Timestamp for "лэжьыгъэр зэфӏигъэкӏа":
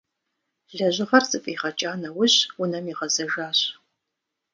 0.75-1.91